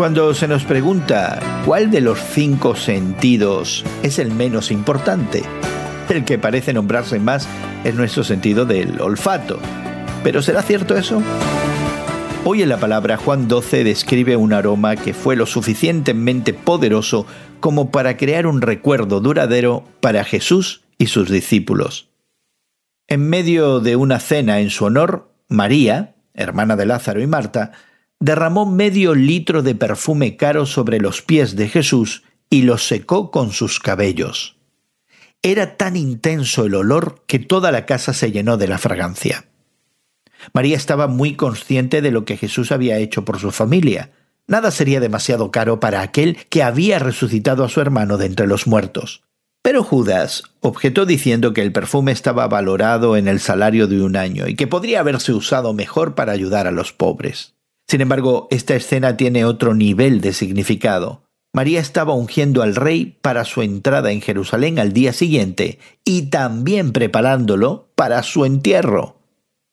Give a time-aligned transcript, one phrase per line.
[0.00, 5.42] Cuando se nos pregunta cuál de los cinco sentidos es el menos importante,
[6.08, 7.46] el que parece nombrarse más
[7.84, 9.58] es nuestro sentido del olfato.
[10.24, 11.22] ¿Pero será cierto eso?
[12.46, 17.26] Hoy en la palabra Juan 12 describe un aroma que fue lo suficientemente poderoso
[17.60, 22.08] como para crear un recuerdo duradero para Jesús y sus discípulos.
[23.06, 27.72] En medio de una cena en su honor, María, hermana de Lázaro y Marta,
[28.20, 33.50] derramó medio litro de perfume caro sobre los pies de Jesús y los secó con
[33.52, 34.56] sus cabellos.
[35.42, 39.46] Era tan intenso el olor que toda la casa se llenó de la fragancia.
[40.52, 44.10] María estaba muy consciente de lo que Jesús había hecho por su familia.
[44.46, 48.66] Nada sería demasiado caro para aquel que había resucitado a su hermano de entre los
[48.66, 49.22] muertos.
[49.62, 54.46] Pero Judas objetó diciendo que el perfume estaba valorado en el salario de un año
[54.46, 57.54] y que podría haberse usado mejor para ayudar a los pobres.
[57.90, 61.24] Sin embargo, esta escena tiene otro nivel de significado.
[61.52, 66.92] María estaba ungiendo al rey para su entrada en Jerusalén al día siguiente y también
[66.92, 69.16] preparándolo para su entierro.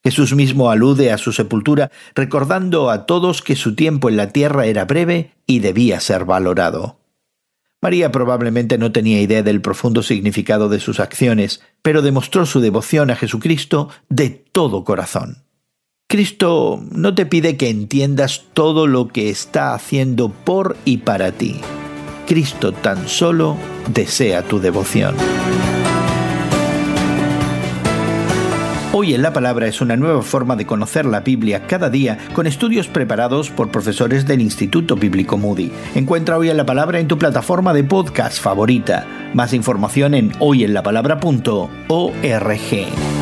[0.04, 4.66] Jesús mismo alude a su sepultura, recordando a todos que su tiempo en la tierra
[4.66, 6.98] era breve y debía ser valorado.
[7.84, 13.12] María probablemente no tenía idea del profundo significado de sus acciones, pero demostró su devoción
[13.12, 15.47] a Jesucristo de todo corazón.
[16.10, 21.60] Cristo no te pide que entiendas todo lo que está haciendo por y para ti.
[22.26, 23.58] Cristo tan solo
[23.94, 25.16] desea tu devoción.
[28.94, 32.48] Hoy en la Palabra es una nueva forma de conocer la Biblia cada día con
[32.48, 35.74] estudios preparados por profesores del Instituto Bíblico Moody.
[35.94, 39.06] Encuentra Hoy en la Palabra en tu plataforma de podcast favorita.
[39.34, 43.17] Más información en hoyenlapalabra.org.